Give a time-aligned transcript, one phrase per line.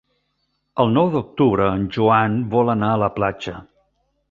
[0.83, 3.57] El nou d'octubre en Joan vol anar a la platja.